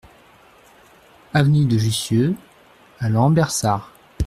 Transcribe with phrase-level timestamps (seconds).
[1.31, 2.35] Avenue de Jussieu
[2.97, 3.93] à Lambersart